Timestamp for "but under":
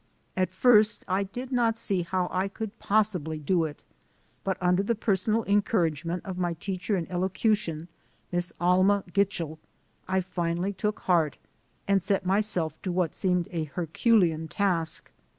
4.43-4.81